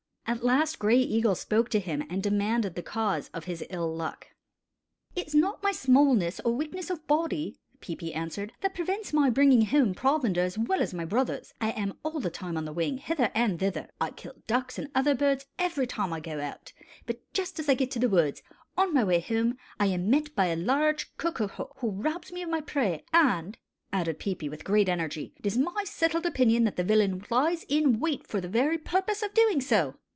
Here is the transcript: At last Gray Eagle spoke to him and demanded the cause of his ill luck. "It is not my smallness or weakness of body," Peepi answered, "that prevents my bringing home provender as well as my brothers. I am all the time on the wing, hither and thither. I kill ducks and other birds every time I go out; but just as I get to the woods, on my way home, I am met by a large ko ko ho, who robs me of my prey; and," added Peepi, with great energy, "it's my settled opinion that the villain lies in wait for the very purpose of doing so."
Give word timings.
At 0.27 0.45
last 0.45 0.79
Gray 0.79 0.97
Eagle 0.99 1.35
spoke 1.35 1.67
to 1.71 1.79
him 1.81 2.05
and 2.09 2.23
demanded 2.23 2.75
the 2.75 2.81
cause 2.81 3.29
of 3.33 3.43
his 3.43 3.65
ill 3.69 3.93
luck. 3.93 4.29
"It 5.13 5.27
is 5.27 5.35
not 5.35 5.61
my 5.61 5.73
smallness 5.73 6.39
or 6.45 6.53
weakness 6.55 6.89
of 6.89 7.05
body," 7.05 7.59
Peepi 7.81 8.13
answered, 8.15 8.53
"that 8.61 8.73
prevents 8.73 9.11
my 9.11 9.29
bringing 9.29 9.63
home 9.65 9.93
provender 9.93 10.39
as 10.39 10.57
well 10.57 10.81
as 10.81 10.93
my 10.93 11.03
brothers. 11.03 11.53
I 11.59 11.71
am 11.71 11.97
all 12.03 12.21
the 12.21 12.29
time 12.29 12.55
on 12.55 12.63
the 12.63 12.71
wing, 12.71 12.97
hither 12.97 13.29
and 13.35 13.59
thither. 13.59 13.89
I 13.99 14.11
kill 14.11 14.35
ducks 14.47 14.79
and 14.79 14.87
other 14.95 15.13
birds 15.13 15.47
every 15.59 15.85
time 15.85 16.13
I 16.13 16.21
go 16.21 16.39
out; 16.39 16.71
but 17.05 17.19
just 17.33 17.59
as 17.59 17.67
I 17.67 17.73
get 17.73 17.91
to 17.91 17.99
the 17.99 18.07
woods, 18.07 18.41
on 18.77 18.93
my 18.93 19.03
way 19.03 19.19
home, 19.19 19.57
I 19.81 19.87
am 19.87 20.09
met 20.09 20.33
by 20.33 20.45
a 20.45 20.55
large 20.55 21.13
ko 21.17 21.33
ko 21.33 21.47
ho, 21.49 21.73
who 21.79 21.89
robs 21.89 22.31
me 22.31 22.41
of 22.41 22.49
my 22.49 22.61
prey; 22.61 23.03
and," 23.11 23.57
added 23.91 24.17
Peepi, 24.17 24.47
with 24.47 24.63
great 24.63 24.87
energy, 24.87 25.33
"it's 25.43 25.57
my 25.57 25.83
settled 25.83 26.25
opinion 26.25 26.63
that 26.63 26.77
the 26.77 26.85
villain 26.85 27.25
lies 27.29 27.65
in 27.67 27.99
wait 27.99 28.25
for 28.25 28.39
the 28.39 28.47
very 28.47 28.77
purpose 28.77 29.21
of 29.21 29.33
doing 29.33 29.59
so." 29.59 29.95